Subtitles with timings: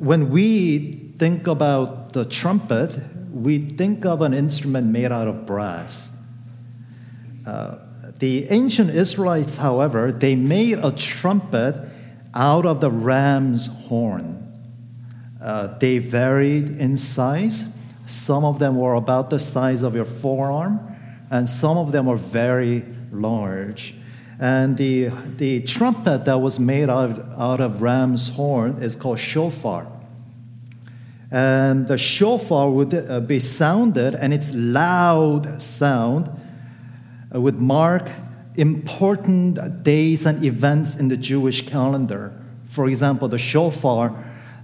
[0.00, 2.90] when we think about the trumpet,
[3.30, 6.10] we think of an instrument made out of brass.
[7.46, 7.76] Uh,
[8.18, 11.86] the ancient Israelites, however, they made a trumpet
[12.34, 14.50] out of the ram's horn.
[15.40, 17.66] Uh, they varied in size.
[18.06, 20.80] Some of them were about the size of your forearm,
[21.30, 23.94] and some of them were very large.
[24.40, 29.86] And the, the trumpet that was made out, out of ram's horn is called shofar.
[31.30, 36.30] And the shofar would uh, be sounded, and its loud sound
[37.32, 38.10] uh, would mark
[38.56, 42.32] important days and events in the Jewish calendar.
[42.64, 44.16] For example, the shofar,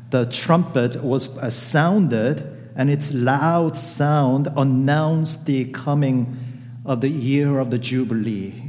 [0.09, 6.35] the trumpet was uh, sounded, and its loud sound announced the coming
[6.87, 8.66] of the year of the Jubilee,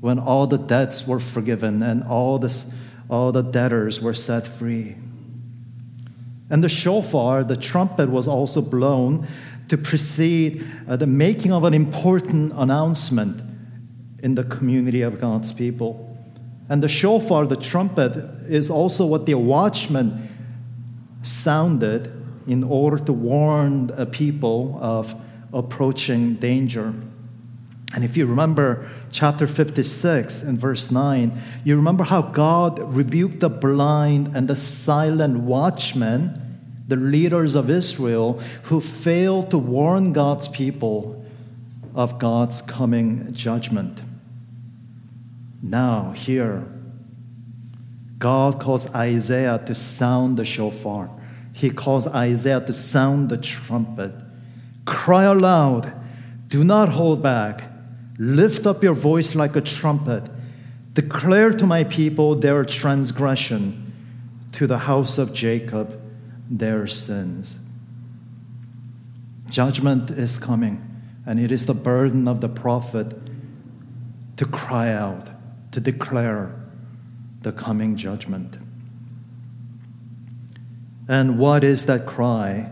[0.00, 2.72] when all the debts were forgiven and all, this,
[3.08, 4.96] all the debtors were set free.
[6.50, 9.26] And the shofar, the trumpet, was also blown
[9.68, 13.42] to precede uh, the making of an important announcement
[14.22, 16.04] in the community of God's people.
[16.68, 18.16] And the shofar, the trumpet,
[18.48, 20.28] is also what the watchman
[21.22, 22.14] sounded
[22.46, 25.14] in order to warn a people of
[25.52, 26.94] approaching danger.
[27.94, 31.32] And if you remember chapter 56 and verse 9,
[31.64, 38.40] you remember how God rebuked the blind and the silent watchmen, the leaders of Israel,
[38.64, 41.24] who failed to warn God's people
[41.94, 44.02] of God's coming judgment.
[45.62, 46.66] Now, here,
[48.18, 51.10] God calls Isaiah to sound the shofar.
[51.52, 54.12] He calls Isaiah to sound the trumpet.
[54.84, 55.92] Cry aloud,
[56.48, 57.64] do not hold back.
[58.18, 60.28] Lift up your voice like a trumpet.
[60.92, 63.92] Declare to my people their transgression,
[64.52, 66.00] to the house of Jacob
[66.50, 67.58] their sins.
[69.48, 70.84] Judgment is coming,
[71.24, 73.14] and it is the burden of the prophet
[74.36, 75.30] to cry out,
[75.72, 76.54] to declare
[77.42, 78.56] the coming judgment.
[81.06, 82.70] And what is that cry?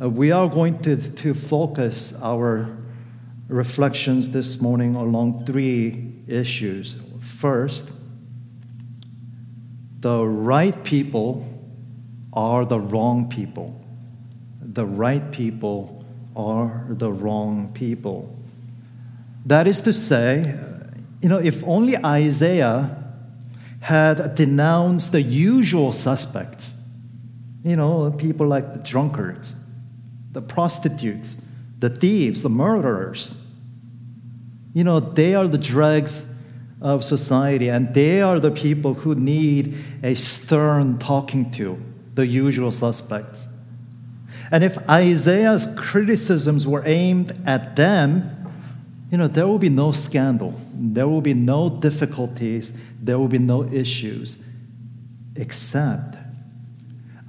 [0.00, 2.76] Uh, we are going to, to focus our
[3.48, 6.96] reflections this morning along three issues.
[7.20, 7.90] First,
[10.00, 11.46] the right people
[12.32, 13.80] are the wrong people.
[14.60, 16.04] The right people
[16.36, 18.36] are the wrong people.
[19.46, 20.58] That is to say,
[21.20, 23.04] you know, if only Isaiah
[23.80, 26.74] had denounced the usual suspects,
[27.62, 29.54] you know, people like the drunkards,
[30.32, 31.36] the prostitutes,
[31.78, 33.34] the thieves, the murderers.
[34.72, 36.30] You know, they are the dregs
[36.80, 41.80] of society, and they are the people who need a stern talking to,
[42.14, 43.48] the usual suspects.
[44.50, 48.30] And if Isaiah's criticisms were aimed at them,
[49.10, 53.38] you know, there will be no scandal, there will be no difficulties, there will be
[53.38, 54.38] no issues,
[55.36, 56.16] except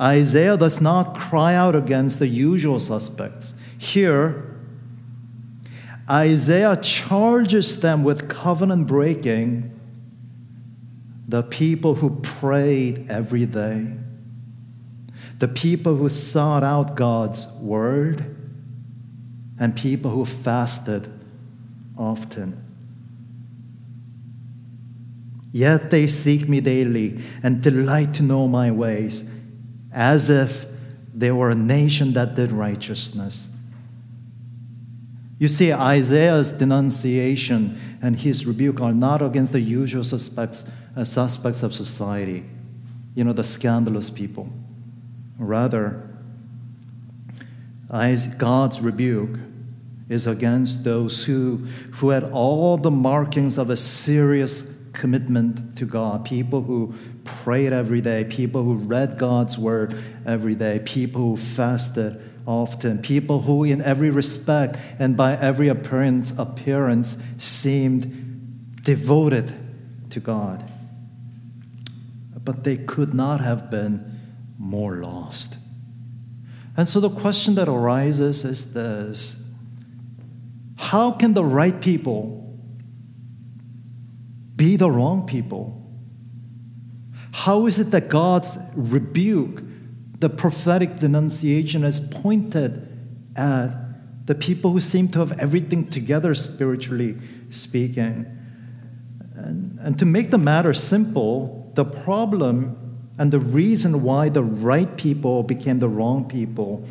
[0.01, 3.53] Isaiah does not cry out against the usual suspects.
[3.85, 4.43] Here,
[6.09, 9.79] Isaiah charges them with covenant breaking
[11.27, 13.91] the people who prayed every day,
[15.37, 18.35] the people who sought out God's word,
[19.59, 21.07] and people who fasted
[21.95, 22.63] often.
[25.51, 29.29] Yet they seek me daily and delight to know my ways,
[29.91, 30.65] as if
[31.13, 33.51] they were a nation that did righteousness.
[35.37, 40.65] You see, Isaiah's denunciation and his rebuke are not against the usual suspects,
[40.95, 42.45] uh, suspects of society,
[43.15, 44.49] you know, the scandalous people.
[45.37, 46.01] Rather,
[48.37, 49.37] God's rebuke
[50.07, 51.57] is against those who,
[51.95, 56.93] who had all the markings of a serious commitment to God, people who
[57.25, 63.41] prayed every day, people who read God's word every day, people who fasted often, people
[63.41, 69.53] who, in every respect and by every appearance, appearance seemed devoted
[70.11, 70.69] to God.
[72.43, 74.19] But they could not have been
[74.59, 75.57] more lost.
[76.77, 79.43] And so the question that arises is this
[80.77, 82.59] How can the right people
[84.55, 85.81] be the wrong people?
[87.31, 89.61] How is it that God's rebuke
[90.25, 92.87] the prophetic denunciation is pointed
[93.35, 93.69] at
[94.25, 97.15] the people who seem to have everything together spiritually
[97.51, 98.25] speaking.
[99.35, 102.75] And, and to make the matter simple, the problem
[103.17, 106.85] And the reason why the right people became the wrong people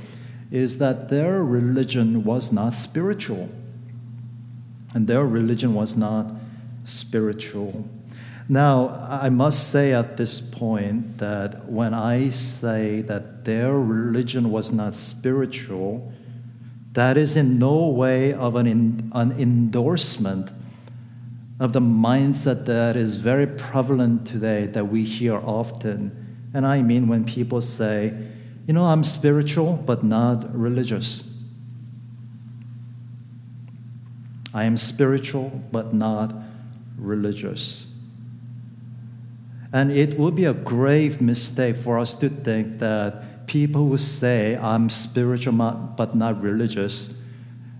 [0.50, 3.50] is that their religion was not spiritual.
[4.94, 6.32] And their religion was not
[6.84, 7.88] spiritual.
[8.48, 14.70] Now, I must say at this point that when I say that their religion was
[14.70, 16.12] not spiritual,
[16.92, 20.50] that is in no way of an, in, an endorsement
[21.58, 26.50] of the mindset that is very prevalent today that we hear often.
[26.52, 28.12] And I mean when people say,
[28.66, 31.30] you know, I'm spiritual but not religious.
[34.52, 36.34] I am spiritual but not
[36.98, 37.86] religious.
[39.74, 44.56] And it would be a grave mistake for us to think that people who say,
[44.56, 45.52] I'm spiritual
[45.96, 47.20] but not religious,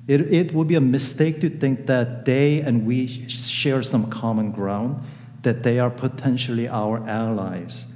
[0.09, 4.51] it, it would be a mistake to think that they and we share some common
[4.51, 5.03] ground,
[5.43, 7.87] that they are potentially our allies.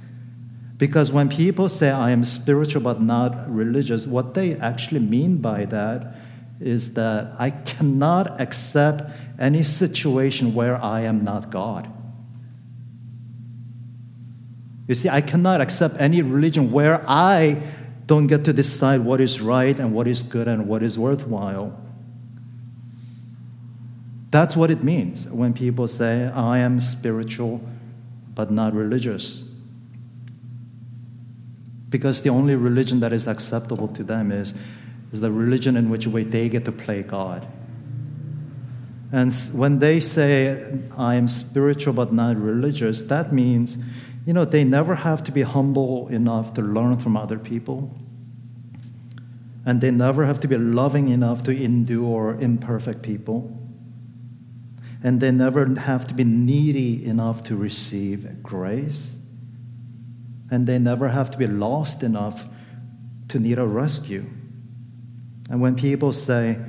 [0.77, 5.65] Because when people say, I am spiritual but not religious, what they actually mean by
[5.65, 6.15] that
[6.61, 11.91] is that I cannot accept any situation where I am not God.
[14.89, 17.61] You see, I cannot accept any religion where I
[18.07, 21.79] don't get to decide what is right and what is good and what is worthwhile.
[24.31, 27.61] That's what it means when people say, I am spiritual
[28.33, 29.53] but not religious.
[31.91, 34.55] Because the only religion that is acceptable to them is,
[35.11, 37.47] is the religion in which way they get to play God.
[39.11, 43.77] And when they say, I am spiritual but not religious, that means,
[44.29, 47.97] you know, they never have to be humble enough to learn from other people.
[49.65, 53.59] And they never have to be loving enough to endure imperfect people
[55.03, 59.17] and they never have to be needy enough to receive grace.
[60.51, 62.47] And they never have to be lost enough
[63.29, 64.25] to need a rescue.
[65.49, 66.59] And when people say,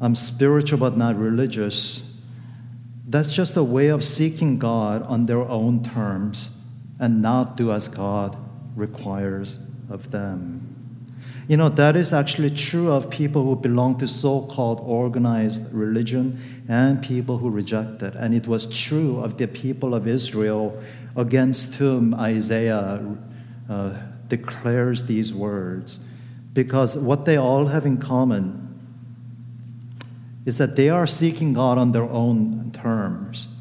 [0.00, 2.20] I'm spiritual but not religious,
[3.08, 6.63] that's just a way of seeking God on their own terms
[6.98, 8.36] and not do as God
[8.76, 9.58] requires
[9.90, 10.70] of them.
[11.46, 16.38] You know, that is actually true of people who belong to so called organized religion
[16.68, 18.14] and people who reject it.
[18.14, 20.80] And it was true of the people of Israel
[21.16, 23.00] against whom Isaiah
[23.68, 23.92] uh,
[24.28, 26.00] declares these words.
[26.54, 28.62] Because what they all have in common
[30.46, 33.53] is that they are seeking God on their own terms.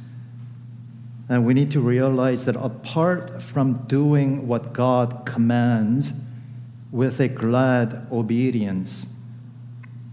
[1.29, 6.13] And we need to realize that apart from doing what God commands,
[6.93, 9.07] with a glad obedience,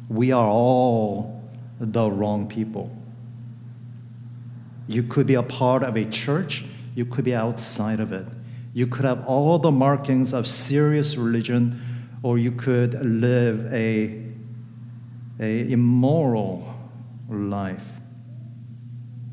[0.08, 1.44] we are all
[1.78, 2.90] the wrong people.
[4.88, 6.64] You could be a part of a church,
[6.94, 8.26] you could be outside of it.
[8.72, 11.78] You could have all the markings of serious religion,
[12.22, 14.24] or you could live a,
[15.38, 16.74] a immoral
[17.28, 18.00] life.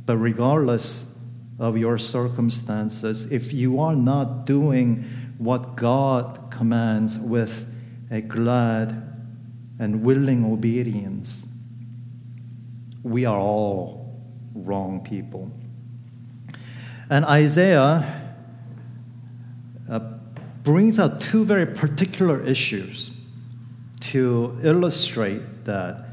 [0.06, 1.17] But regardless
[1.60, 5.04] of your circumstances, if you are not doing
[5.38, 7.68] what God commands with
[8.12, 9.04] a glad
[9.80, 11.48] and willing obedience,
[13.04, 14.20] we are all
[14.54, 15.52] wrong people.
[17.10, 18.36] And Isaiah
[19.90, 20.00] uh,
[20.64, 23.12] brings out two very particular issues
[24.00, 26.06] to illustrate that.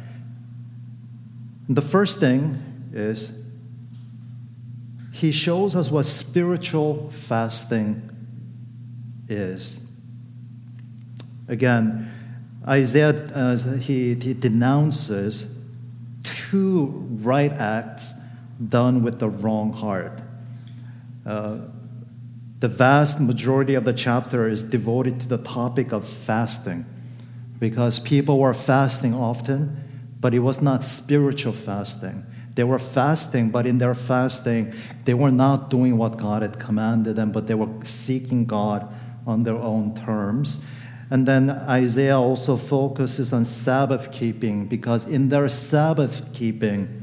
[1.69, 3.44] The first thing is
[5.15, 8.11] he shows us what spiritual fasting
[9.29, 9.87] is.
[11.47, 12.11] Again,
[12.67, 15.57] Isaiah uh, he, he denounces
[16.25, 16.87] two
[17.23, 18.13] right acts
[18.69, 20.21] done with the wrong heart.
[21.25, 21.59] Uh,
[22.59, 26.87] the vast majority of the chapter is devoted to the topic of fasting
[27.61, 29.77] because people were fasting often,
[30.19, 32.27] but it was not spiritual fasting.
[32.55, 34.73] They were fasting, but in their fasting,
[35.05, 38.93] they were not doing what God had commanded them, but they were seeking God
[39.27, 40.65] on their own terms.
[41.11, 47.03] And then Isaiah also focuses on Sabbath keeping because in their Sabbath keeping,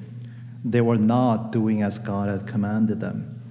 [0.63, 3.41] they were not doing as God had commanded them.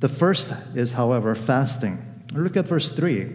[0.00, 1.98] The first is, however, fasting.
[2.32, 3.30] Look at verse 3.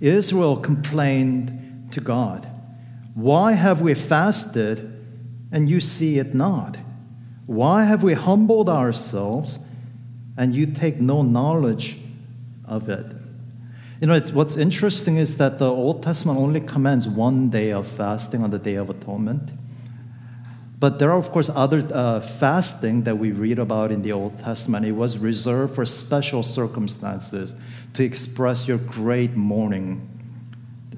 [0.00, 2.48] Israel complained to God,
[3.14, 4.93] Why have we fasted
[5.54, 6.76] and you see it not?
[7.46, 9.60] Why have we humbled ourselves
[10.36, 11.98] and you take no knowledge
[12.66, 13.06] of it.
[14.00, 18.42] You know, what's interesting is that the Old Testament only commands one day of fasting
[18.42, 19.52] on the Day of Atonement.
[20.80, 24.38] But there are, of course, other uh, fasting that we read about in the Old
[24.38, 24.84] Testament.
[24.84, 27.54] It was reserved for special circumstances
[27.94, 30.06] to express your great mourning,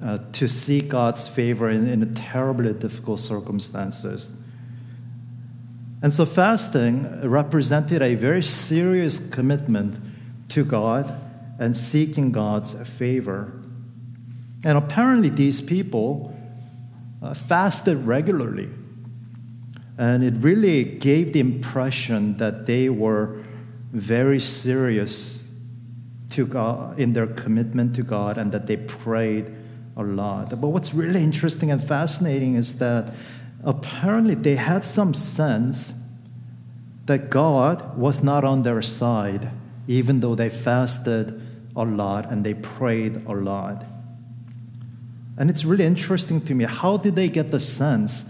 [0.02, 4.32] uh, to seek God's favor in, in terribly difficult circumstances.
[6.02, 9.98] And so, fasting represented a very serious commitment
[10.48, 11.20] to God
[11.58, 13.52] and seeking God's favor.
[14.64, 16.36] And apparently, these people
[17.22, 18.68] uh, fasted regularly.
[19.98, 23.38] And it really gave the impression that they were
[23.92, 25.50] very serious
[26.30, 29.50] to God, in their commitment to God and that they prayed
[29.96, 30.50] a lot.
[30.50, 33.14] But what's really interesting and fascinating is that
[33.66, 35.92] apparently they had some sense
[37.06, 39.50] that God was not on their side,
[39.88, 41.42] even though they fasted
[41.74, 43.84] a lot and they prayed a lot.
[45.36, 48.24] And it's really interesting to me how did they get the sense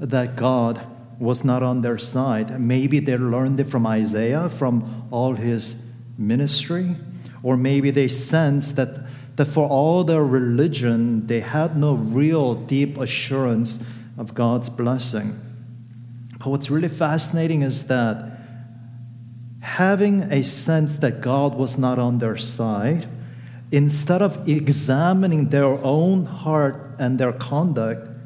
[0.00, 0.84] that God
[1.20, 2.58] was not on their side.
[2.60, 5.86] Maybe they learned it from Isaiah, from all his
[6.18, 6.96] ministry,
[7.44, 12.98] or maybe they sensed that, that for all their religion, they had no real deep
[12.98, 13.84] assurance
[14.22, 15.38] of God's blessing.
[16.38, 18.38] But what's really fascinating is that
[19.60, 23.06] having a sense that God was not on their side,
[23.72, 28.16] instead of examining their own heart and their conduct,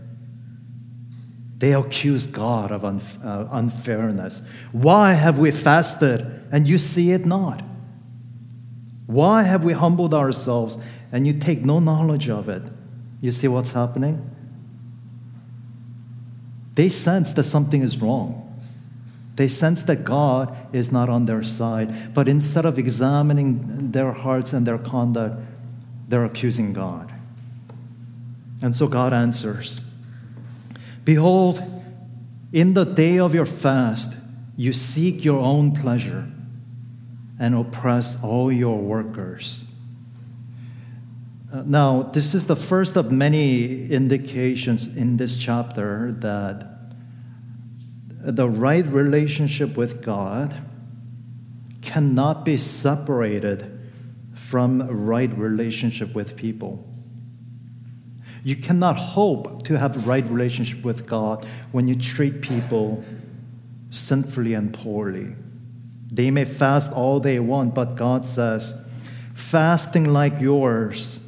[1.57, 4.43] they accuse God of unf- uh, unfairness.
[4.73, 6.21] Why have we fasted
[6.53, 7.63] and you see it not?
[9.07, 10.77] Why have we humbled ourselves
[11.11, 12.65] and you take no knowledge of it?
[13.23, 14.36] You see what's happening?
[16.77, 18.43] They sense that something is wrong.
[19.35, 22.15] They sense that God is not on their side.
[22.15, 25.41] But instead of examining their hearts and their conduct,
[26.09, 27.13] they're accusing God.
[28.63, 29.81] And so God answers
[31.05, 31.63] Behold,
[32.53, 34.17] in the day of your fast,
[34.57, 36.27] you seek your own pleasure
[37.39, 39.66] and oppress all your workers.
[41.53, 46.93] Uh, now, this is the first of many indications in this chapter that
[48.09, 50.57] the right relationship with God
[51.83, 53.79] cannot be separated
[54.35, 56.85] from right relationship with people.
[58.43, 63.05] You cannot hope to have right relationship with God when you treat people
[63.91, 65.35] sinfully and poorly.
[66.11, 68.85] They may fast all they want, but God says,
[69.35, 71.21] fasting like yours,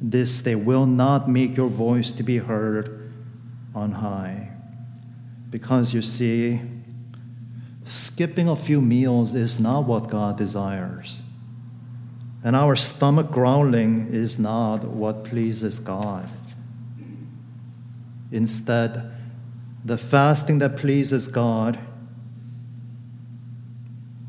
[0.00, 3.12] this they will not make your voice to be heard
[3.74, 4.50] on high.
[5.50, 6.60] Because you see,
[7.84, 11.22] skipping a few meals is not what God desires.
[12.42, 16.30] And our stomach growling is not what pleases God.
[18.32, 19.12] Instead,
[19.84, 21.78] the fasting that pleases God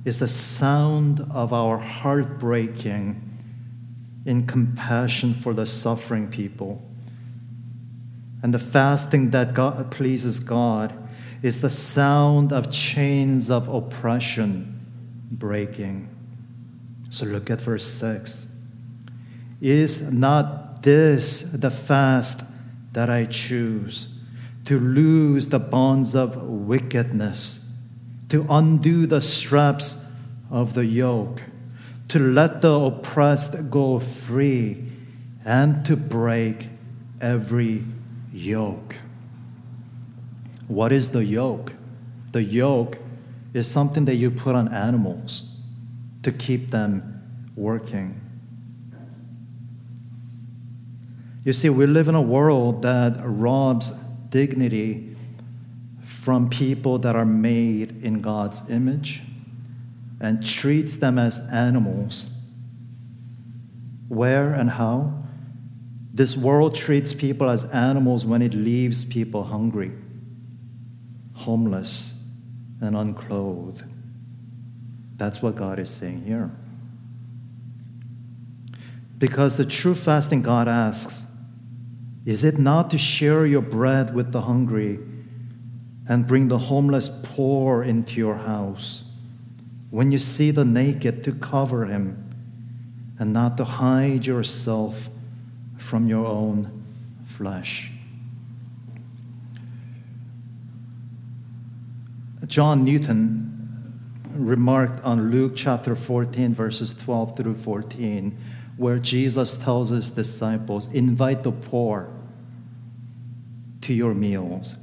[0.03, 3.30] is the sound of our heart breaking
[4.25, 6.81] in compassion for the suffering people.
[8.43, 10.93] And the fasting that God, pleases God
[11.41, 14.79] is the sound of chains of oppression
[15.31, 16.09] breaking.
[17.09, 18.47] So look at verse 6.
[19.59, 22.43] Is not this the fast
[22.93, 24.17] that I choose?
[24.65, 27.71] To loose the bonds of wickedness,
[28.29, 30.03] to undo the straps
[30.49, 31.43] of the yoke,
[32.11, 34.83] to let the oppressed go free,
[35.45, 36.67] and to break
[37.21, 37.85] every
[38.33, 38.97] yoke.
[40.67, 41.73] What is the yoke?
[42.33, 42.97] The yoke
[43.53, 45.55] is something that you put on animals
[46.23, 47.23] to keep them
[47.55, 48.19] working.
[51.45, 53.91] You see, we live in a world that robs
[54.31, 55.15] dignity
[56.01, 59.23] from people that are made in God's image
[60.21, 62.29] and treats them as animals.
[64.07, 65.23] Where and how?
[66.13, 69.91] This world treats people as animals when it leaves people hungry,
[71.33, 72.23] homeless,
[72.79, 73.83] and unclothed.
[75.17, 76.51] That's what God is saying here.
[79.17, 81.25] Because the true fasting God asks,
[82.25, 84.99] is it not to share your bread with the hungry
[86.07, 89.10] and bring the homeless poor into your house?
[89.91, 92.31] When you see the naked, to cover him
[93.19, 95.09] and not to hide yourself
[95.77, 96.83] from your own
[97.23, 97.91] flesh.
[102.47, 103.51] John Newton
[104.33, 108.37] remarked on Luke chapter 14, verses 12 through 14,
[108.77, 112.09] where Jesus tells his disciples, Invite the poor
[113.81, 114.75] to your meals.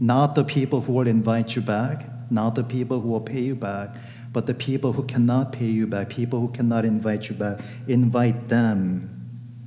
[0.00, 3.54] Not the people who will invite you back, not the people who will pay you
[3.54, 3.96] back,
[4.36, 7.58] but the people who cannot pay you back, people who cannot invite you back.
[7.88, 9.08] Invite them.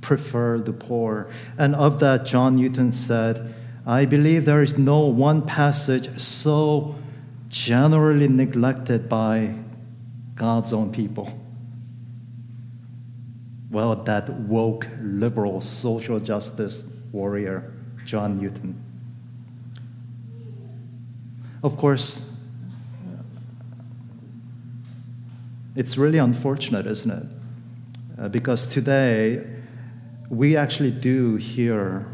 [0.00, 1.28] Prefer the poor.
[1.58, 3.52] And of that, John Newton said,
[3.84, 6.94] I believe there is no one passage so
[7.48, 9.54] generally neglected by
[10.36, 11.36] God's own people.
[13.72, 17.74] Well, that woke, liberal, social justice warrior,
[18.04, 18.80] John Newton.
[21.60, 22.29] Of course,
[25.76, 27.26] it's really unfortunate, isn't it?
[28.20, 29.46] Uh, because today,
[30.28, 32.06] we actually do hear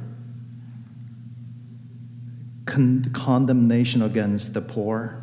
[2.64, 5.22] con- condemnation against the poor,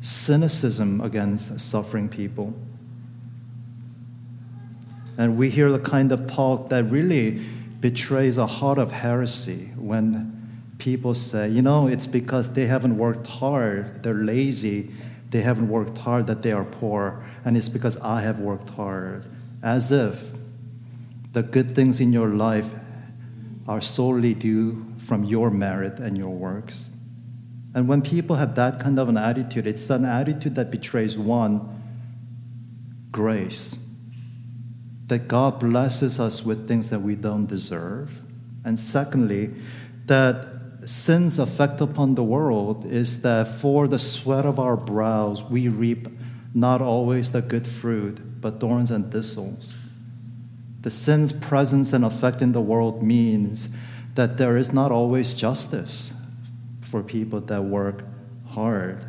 [0.00, 2.54] cynicism against suffering people.
[5.16, 7.40] And we hear the kind of talk that really
[7.80, 10.34] betrays a heart of heresy when
[10.78, 14.90] people say, you know, it's because they haven't worked hard, they're lazy,
[15.34, 19.26] they haven't worked hard that they are poor, and it's because I have worked hard.
[19.64, 20.30] As if
[21.32, 22.70] the good things in your life
[23.66, 26.90] are solely due from your merit and your works.
[27.74, 31.82] And when people have that kind of an attitude, it's an attitude that betrays one,
[33.10, 33.84] grace.
[35.08, 38.20] That God blesses us with things that we don't deserve.
[38.64, 39.50] And secondly,
[40.06, 40.53] that
[40.86, 46.08] sin's effect upon the world is that for the sweat of our brows we reap
[46.54, 49.76] not always the good fruit, but thorns and thistles.
[50.82, 53.68] The sin's presence and effect in the world means
[54.14, 56.12] that there is not always justice
[56.80, 58.04] for people that work
[58.48, 59.04] hard.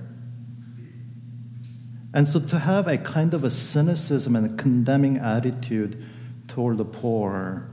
[2.13, 6.03] And so to have a kind of a cynicism and a condemning attitude
[6.47, 7.69] toward the poor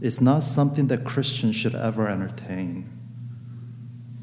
[0.00, 2.88] is not something that Christians should ever entertain.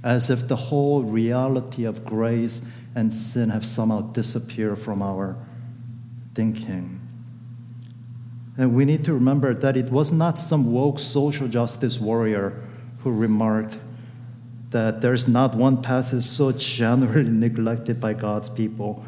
[0.04, 2.62] As if the whole reality of grace
[2.94, 5.36] and sin have somehow disappeared from our
[6.34, 7.02] thinking.
[8.58, 12.62] And we need to remember that it was not some woke social justice warrior
[13.00, 13.78] who remarked
[14.70, 19.06] that there's not one passage so generally neglected by God's people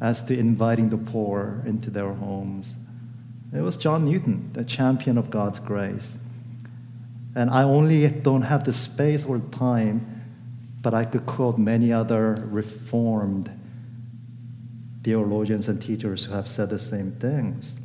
[0.00, 2.76] as to inviting the poor into their homes.
[3.52, 6.18] It was John Newton, the champion of God's grace.
[7.34, 10.24] And I only don't have the space or time,
[10.82, 13.50] but I could quote many other reformed
[15.02, 17.78] theologians and teachers who have said the same things.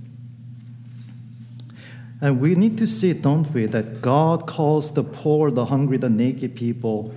[2.20, 6.10] And we need to see, don't we, that God calls the poor, the hungry, the
[6.10, 7.14] naked people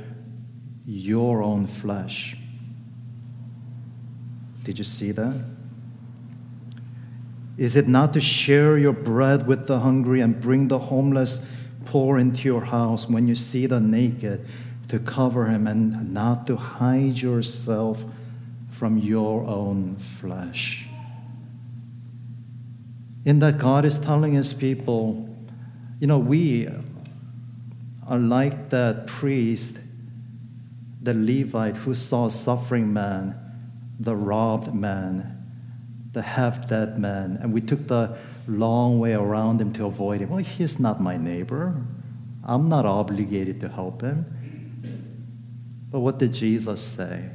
[0.85, 2.37] your own flesh.
[4.63, 5.56] Did you see that?
[7.57, 11.47] Is it not to share your bread with the hungry and bring the homeless
[11.87, 14.47] poor into your house when you see the naked,
[14.89, 18.05] to cover him and not to hide yourself
[18.71, 20.87] from your own flesh?
[23.25, 25.35] In that, God is telling his people,
[25.99, 26.69] you know, we
[28.07, 29.79] are like that priest,
[31.03, 33.35] the Levite who saw a suffering man,
[33.99, 35.36] the robbed man
[36.17, 38.17] the half dead man, and we took the
[38.49, 40.31] long way around him to avoid him.
[40.31, 41.75] Well, he's not my neighbor.
[42.43, 44.25] I'm not obligated to help him.
[45.91, 47.29] But what did Jesus say?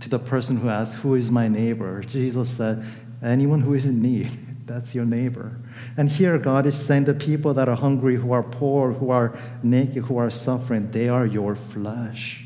[0.00, 2.00] To the person who asked, Who is my neighbor?
[2.00, 2.82] Jesus said,
[3.22, 4.30] Anyone who is in need,
[4.64, 5.60] that's your neighbor.
[5.94, 9.36] And here God is saying the people that are hungry, who are poor, who are
[9.62, 12.43] naked, who are suffering, they are your flesh.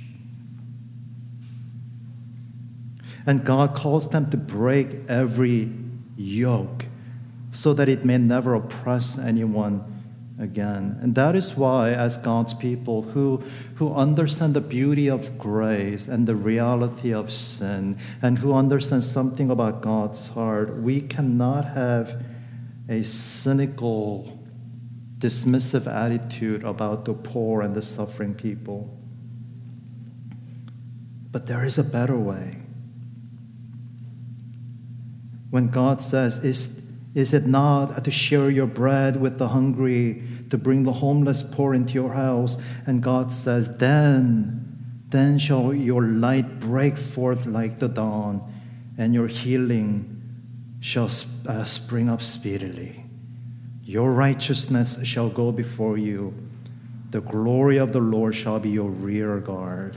[3.29, 5.71] And God calls them to break every
[6.17, 6.87] yoke
[7.53, 9.85] so that it may never oppress anyone
[10.41, 10.99] again.
[11.03, 16.27] And that is why, as God's people who, who understand the beauty of grace and
[16.27, 22.25] the reality of sin, and who understand something about God's heart, we cannot have
[22.89, 24.41] a cynical,
[25.19, 28.97] dismissive attitude about the poor and the suffering people.
[31.31, 32.63] But there is a better way
[35.51, 36.85] when God says, Is,
[37.15, 41.75] is it not to share your bread with the hungry, to bring the homeless poor
[41.75, 42.59] into your house?
[42.87, 48.43] And God says, Then, then shall your light break forth like the dawn,
[48.99, 50.15] and your healing
[50.81, 51.11] shall
[51.47, 53.05] uh, spring up speedily.
[53.85, 56.35] Your righteousness shall go before you.
[57.11, 59.97] The glory of the Lord shall be your rear guard.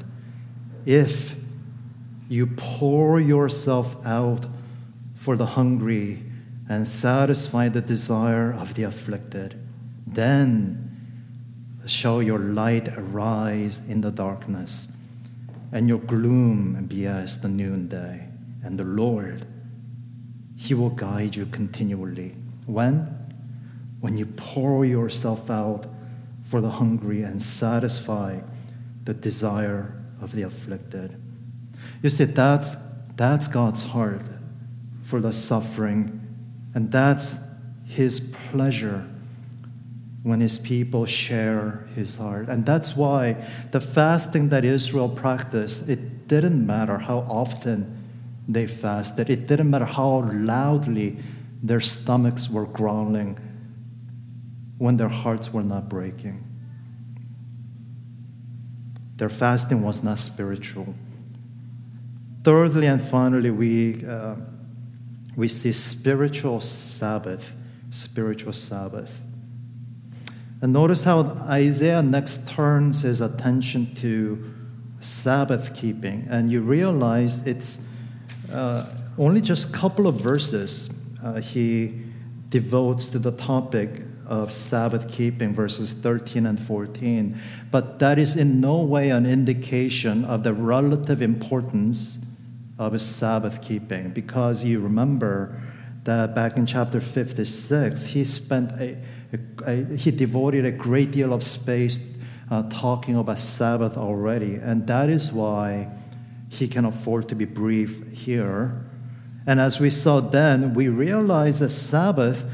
[0.85, 1.35] If
[2.29, 4.47] you pour yourself out
[5.21, 6.17] for the hungry
[6.67, 9.53] and satisfy the desire of the afflicted.
[10.07, 10.89] Then
[11.85, 14.91] shall your light arise in the darkness,
[15.71, 18.29] and your gloom be as the noonday.
[18.63, 19.45] And the Lord,
[20.57, 22.33] He will guide you continually.
[22.65, 23.15] When?
[23.99, 25.85] When you pour yourself out
[26.41, 28.39] for the hungry and satisfy
[29.03, 31.15] the desire of the afflicted.
[32.01, 32.75] You see, that's,
[33.15, 34.23] that's God's heart
[35.11, 36.19] for the suffering,
[36.73, 37.37] and that's
[37.85, 39.05] His pleasure
[40.23, 42.47] when his people share his heart.
[42.47, 47.97] And that's why the fasting that Israel practiced, it didn't matter how often
[48.47, 51.17] they fasted, it didn't matter how loudly
[51.63, 53.37] their stomachs were growling
[54.77, 56.43] when their hearts were not breaking.
[59.17, 60.95] Their fasting was not spiritual.
[62.43, 64.35] Thirdly and finally, we, uh,
[65.35, 67.53] we see spiritual Sabbath.
[67.89, 69.21] Spiritual Sabbath.
[70.61, 74.53] And notice how Isaiah next turns his attention to
[74.99, 76.27] Sabbath keeping.
[76.29, 77.81] And you realize it's
[78.53, 78.85] uh,
[79.17, 80.89] only just a couple of verses
[81.23, 82.01] uh, he
[82.49, 87.37] devotes to the topic of Sabbath keeping, verses 13 and 14.
[87.71, 92.20] But that is in no way an indication of the relative importance
[92.81, 95.55] of Sabbath keeping, because you remember
[96.03, 98.97] that back in chapter 56, he spent a
[99.95, 102.17] he devoted a great deal of space
[102.49, 105.89] uh, talking about Sabbath already, and that is why
[106.49, 108.85] he can afford to be brief here.
[109.47, 112.45] And as we saw then, we realize that Sabbath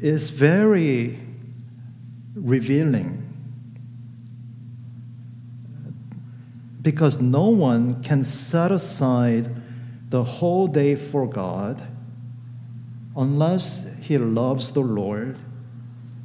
[0.00, 1.18] is very
[2.34, 3.18] revealing.
[6.82, 9.54] Because no one can set aside
[10.10, 11.86] the whole day for God
[13.16, 15.38] unless he loves the Lord,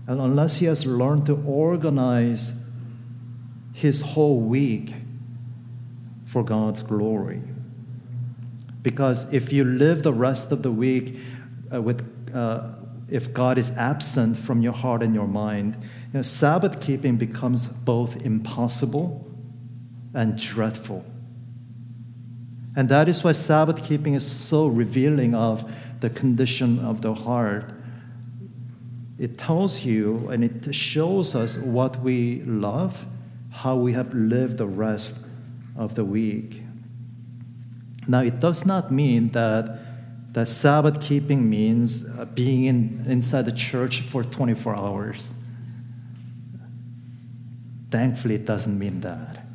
[0.08, 2.64] and unless he has learned to organize
[3.74, 4.96] his whole week
[6.26, 7.42] for God's glory.
[8.82, 11.18] Because if you live the rest of the week
[11.74, 12.02] uh, with,
[12.34, 12.74] uh,
[13.10, 17.68] if God is absent from your heart and your mind, you know, Sabbath keeping becomes
[17.68, 19.27] both impossible
[20.18, 21.06] and dreadful.
[22.76, 27.72] And that is why Sabbath keeping is so revealing of the condition of the heart.
[29.20, 33.06] It tells you and it shows us what we love,
[33.52, 35.26] how we have lived the rest
[35.76, 36.62] of the week.
[38.08, 39.80] Now, it does not mean that
[40.34, 42.04] that Sabbath keeping means
[42.36, 45.34] being in, inside the church for 24 hours.
[47.90, 49.47] Thankfully, it doesn't mean that.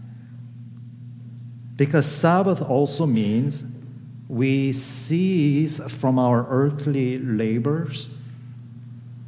[1.83, 3.65] Because Sabbath also means
[4.29, 8.09] we cease from our earthly labors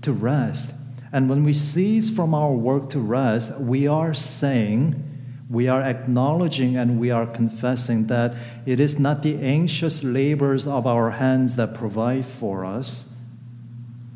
[0.02, 0.72] to rest.
[1.12, 5.02] And when we cease from our work to rest, we are saying,
[5.50, 10.86] we are acknowledging and we are confessing that it is not the anxious labors of
[10.86, 13.12] our hands that provide for us,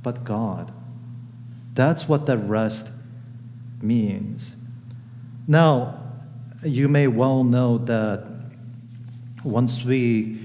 [0.01, 0.71] but God.
[1.75, 2.89] That's what that rest
[3.83, 4.55] means.
[5.49, 5.99] Now,
[6.63, 8.28] you may well know that
[9.45, 10.41] once we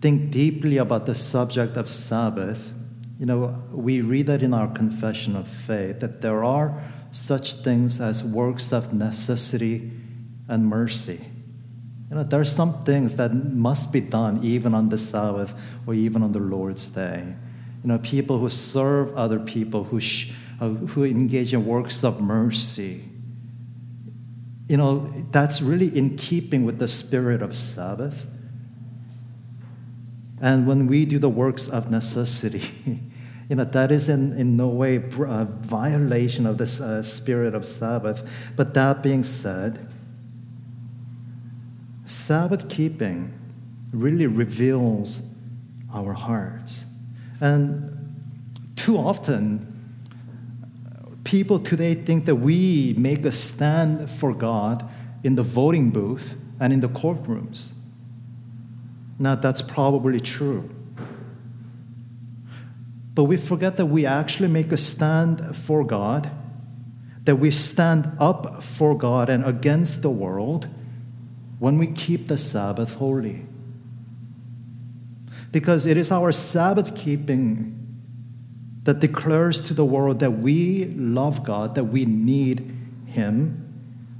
[0.00, 2.72] think deeply about the subject of Sabbath,
[3.18, 6.80] you know, we read that in our confession of faith that there are
[7.10, 9.90] such things as works of necessity
[10.46, 11.20] and mercy.
[12.10, 15.52] You know, there are some things that must be done even on the Sabbath
[15.86, 17.34] or even on the Lord's day.
[17.82, 22.20] You know, people who serve other people, who, sh- uh, who engage in works of
[22.20, 23.04] mercy.
[24.68, 28.26] You know, that's really in keeping with the spirit of Sabbath.
[30.40, 32.70] And when we do the works of necessity,
[33.48, 37.66] you know, that is in, in no way a violation of the uh, spirit of
[37.66, 38.28] Sabbath.
[38.56, 39.88] But that being said,
[42.04, 43.32] Sabbath keeping
[43.92, 45.22] really reveals
[45.92, 46.84] our hearts.
[47.40, 47.94] And
[48.76, 49.74] too often,
[51.24, 54.88] people today think that we make a stand for God
[55.22, 57.72] in the voting booth and in the courtrooms.
[59.18, 60.70] Now, that's probably true.
[63.14, 66.30] But we forget that we actually make a stand for God,
[67.24, 70.68] that we stand up for God and against the world
[71.58, 73.44] when we keep the Sabbath holy.
[75.50, 77.74] Because it is our Sabbath keeping
[78.84, 82.72] that declares to the world that we love God, that we need
[83.06, 83.64] Him,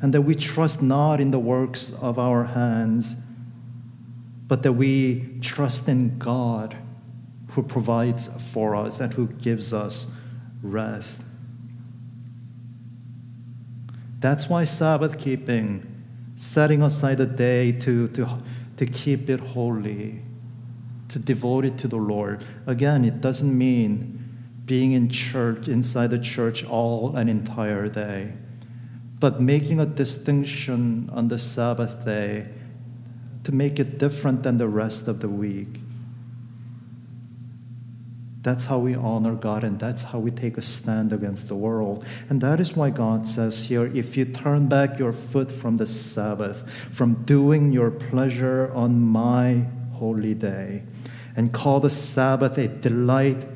[0.00, 3.16] and that we trust not in the works of our hands
[4.48, 6.76] but that we trust in God
[7.50, 10.14] who provides for us and who gives us
[10.62, 11.22] rest.
[14.20, 15.86] That's why Sabbath keeping,
[16.34, 18.42] setting aside a day to, to,
[18.78, 20.22] to keep it holy,
[21.08, 22.44] to devote it to the Lord.
[22.66, 24.14] Again, it doesn't mean
[24.64, 28.32] being in church, inside the church all an entire day,
[29.20, 32.48] but making a distinction on the Sabbath day
[33.48, 35.80] to make it different than the rest of the week.
[38.42, 42.04] That's how we honor God, and that's how we take a stand against the world.
[42.28, 45.86] And that is why God says here if you turn back your foot from the
[45.86, 50.82] Sabbath, from doing your pleasure on my holy day,
[51.34, 53.46] and call the Sabbath a delight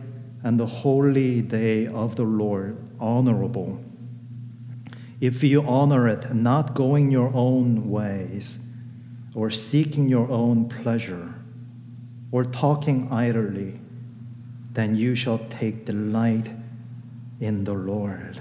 [0.42, 3.84] and the holy day of the Lord honorable.
[5.20, 8.58] If you honor it, not going your own ways,
[9.34, 11.34] or seeking your own pleasure,
[12.30, 13.80] or talking idly,
[14.72, 16.50] then you shall take delight
[17.40, 18.40] in the Lord.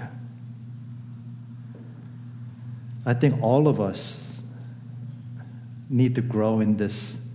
[3.04, 4.44] I think all of us
[5.90, 7.26] need to grow in this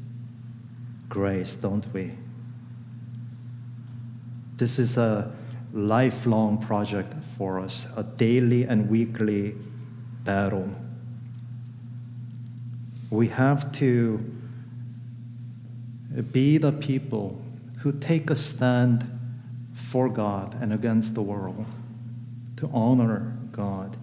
[1.09, 2.11] grace, don't we?
[4.55, 5.31] This is a
[5.73, 9.55] lifelong project for us, a daily and weekly
[10.23, 10.73] battle.
[13.09, 14.23] We have to
[16.31, 17.41] be the people
[17.79, 19.11] who take a stand
[19.73, 21.65] for God and against the world,
[22.57, 23.95] to honor God.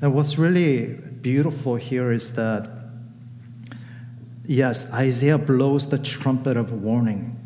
[0.00, 2.70] And what's really beautiful here is that,
[4.44, 7.37] yes, Isaiah blows the trumpet of warning.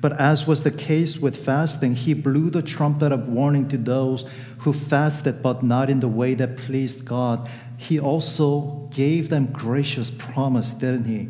[0.00, 4.28] But as was the case with fasting, he blew the trumpet of warning to those
[4.58, 7.48] who fasted, but not in the way that pleased God.
[7.76, 11.28] He also gave them gracious promise, didn't he?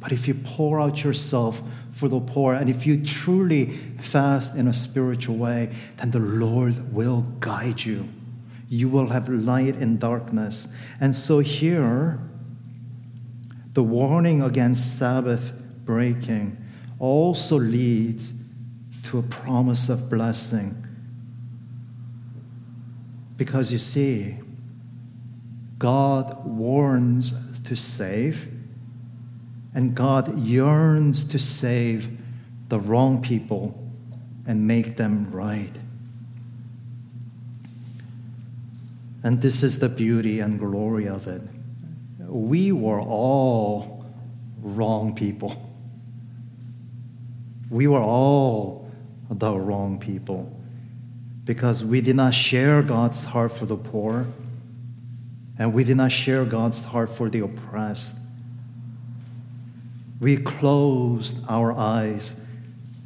[0.00, 3.66] But if you pour out yourself for the poor, and if you truly
[4.00, 8.08] fast in a spiritual way, then the Lord will guide you.
[8.68, 10.68] You will have light in darkness.
[11.00, 12.18] And so here,
[13.74, 15.52] the warning against Sabbath
[15.84, 16.56] breaking
[16.98, 18.34] also leads
[19.04, 20.82] to a promise of blessing.
[23.36, 24.38] Because you see,
[25.78, 28.48] God warns to save
[29.74, 32.18] and God yearns to save
[32.70, 33.78] the wrong people
[34.46, 35.72] and make them right.
[39.22, 41.42] And this is the beauty and glory of it.
[42.20, 44.06] We were all
[44.62, 45.62] wrong people.
[47.70, 48.90] We were all
[49.30, 50.52] the wrong people
[51.44, 54.26] because we did not share God's heart for the poor
[55.58, 58.16] and we did not share God's heart for the oppressed
[60.20, 62.40] we closed our eyes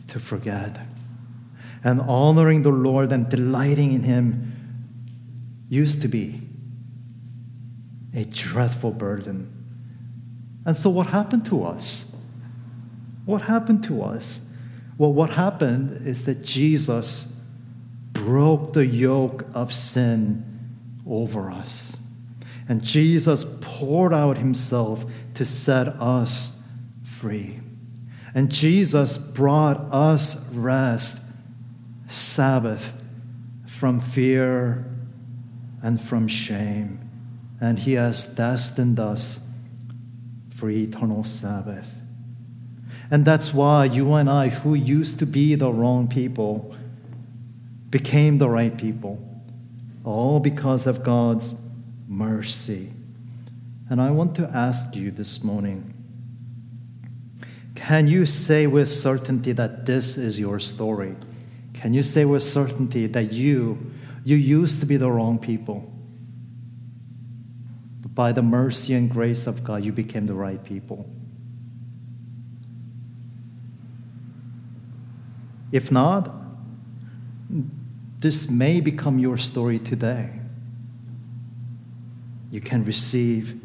[0.08, 0.78] to forget.
[1.82, 4.52] And honoring the Lord and delighting in Him
[5.68, 6.42] used to be
[8.14, 9.52] a dreadful burden.
[10.66, 12.16] And so, what happened to us?
[13.24, 14.46] What happened to us?
[15.00, 17.34] Well, what happened is that Jesus
[18.12, 20.44] broke the yoke of sin
[21.06, 21.96] over us.
[22.68, 26.62] And Jesus poured out Himself to set us
[27.02, 27.60] free.
[28.34, 31.18] And Jesus brought us rest,
[32.08, 32.92] Sabbath,
[33.66, 34.84] from fear
[35.82, 37.00] and from shame.
[37.58, 39.48] And He has destined us
[40.50, 41.99] for eternal Sabbath.
[43.10, 46.74] And that's why you and I, who used to be the wrong people,
[47.90, 49.18] became the right people,
[50.04, 51.56] all because of God's
[52.06, 52.90] mercy.
[53.88, 55.94] And I want to ask you this morning
[57.74, 61.16] can you say with certainty that this is your story?
[61.72, 63.78] Can you say with certainty that you
[64.22, 65.90] you used to be the wrong people?
[68.02, 71.10] But by the mercy and grace of God, you became the right people.
[75.72, 76.32] If not,
[78.18, 80.40] this may become your story today.
[82.50, 83.60] You can receive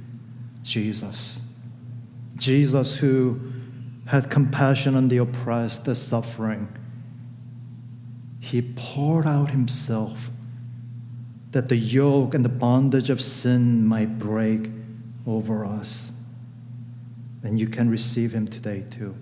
[0.63, 1.41] Jesus.
[2.35, 3.39] Jesus, who
[4.05, 6.67] had compassion on the oppressed, the suffering.
[8.39, 10.29] He poured out himself
[11.51, 14.69] that the yoke and the bondage of sin might break
[15.25, 16.21] over us.
[17.43, 19.15] And you can receive him today too.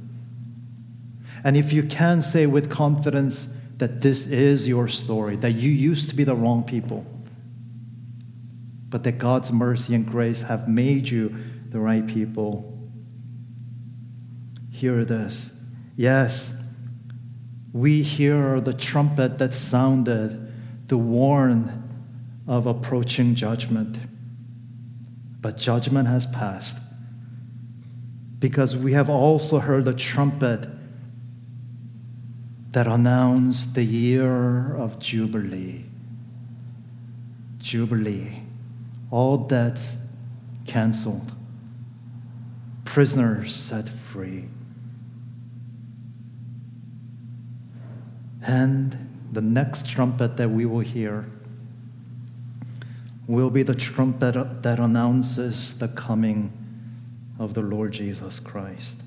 [1.44, 6.10] And if you can say with confidence that this is your story, that you used
[6.10, 7.06] to be the wrong people,
[8.90, 11.36] but that God's mercy and grace have made you
[11.70, 12.70] the right people
[14.72, 15.60] hear this.
[15.96, 16.62] Yes,
[17.74, 20.52] we hear the trumpet that sounded,
[20.88, 21.84] the warn
[22.48, 23.98] of approaching judgment.
[25.42, 26.80] But judgment has passed
[28.40, 30.68] because we have also heard the trumpet
[32.74, 35.86] that announced the year of Jubilee.
[37.60, 38.42] Jubilee.
[39.12, 39.98] All debts
[40.66, 41.34] canceled,
[42.84, 44.46] prisoners set free.
[48.42, 48.98] And
[49.32, 51.30] the next trumpet that we will hear
[53.28, 56.52] will be the trumpet that announces the coming
[57.38, 59.00] of the Lord Jesus Christ.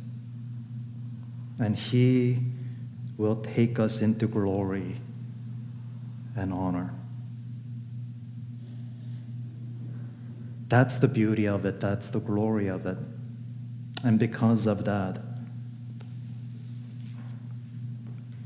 [1.59, 2.39] And He
[3.17, 4.97] will take us into glory
[6.37, 6.93] and honor.
[10.69, 12.99] That's the beauty of it, that's the glory of it.
[14.05, 15.19] And because of that,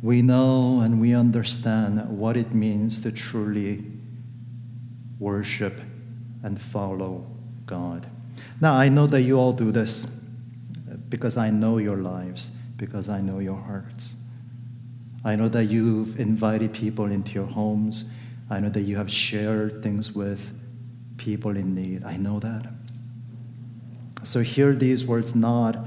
[0.03, 3.85] we know and we understand what it means to truly
[5.19, 5.81] worship
[6.43, 7.27] and follow
[7.67, 8.07] God.
[8.61, 10.07] Now, I know that you all do this
[11.09, 14.17] because I know your lives, because I know your hearts.
[15.25, 18.07] I know that you've invited people into your homes.
[18.49, 20.53] I know that you have shared things with
[21.19, 22.05] people in need.
[22.05, 22.67] I know that.
[24.23, 25.79] So hear these words not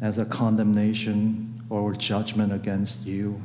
[0.00, 3.42] as a condemnation or judgment against you,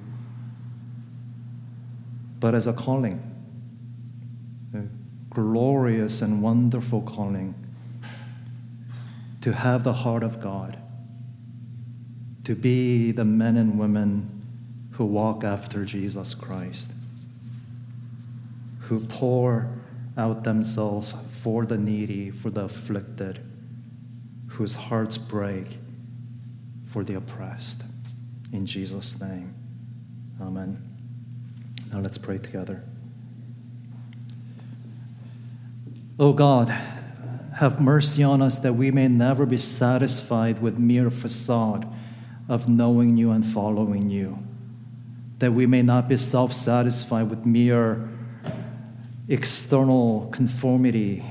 [2.40, 3.22] but as a calling,
[4.74, 4.84] a
[5.34, 7.56] glorious and wonderful calling
[9.42, 10.78] to have the heart of God,
[12.46, 14.33] to be the men and women
[14.94, 16.94] who walk after Jesus Christ,
[18.82, 19.70] who pour
[20.18, 23.40] out themselves for the needy, for the afflicted,
[24.48, 25.80] whose hearts break
[26.86, 27.84] for the oppressed.
[28.52, 29.56] In Jesus' name,
[30.40, 30.80] amen.
[31.92, 32.84] Now let's pray together.
[36.20, 36.70] Oh God,
[37.56, 41.92] have mercy on us that we may never be satisfied with mere facade
[42.48, 44.38] of knowing you and following you
[45.44, 48.08] that we may not be self satisfied with mere
[49.28, 51.22] external conformity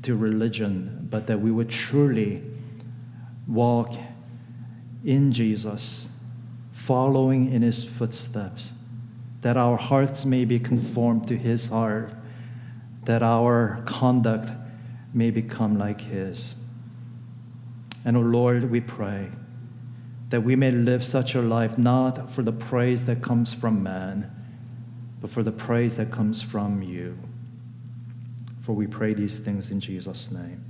[0.00, 2.42] to religion, but that we would truly
[3.46, 3.92] walk
[5.04, 6.18] in Jesus,
[6.72, 8.72] following in his footsteps,
[9.42, 12.14] that our hearts may be conformed to his heart,
[13.04, 14.50] that our conduct
[15.12, 16.54] may become like his.
[18.06, 19.28] And, O oh Lord, we pray
[20.28, 24.30] that we may live such a life not for the praise that comes from man,
[25.20, 27.18] but for the praise that comes from you.
[28.60, 30.67] For we pray these things in Jesus' name.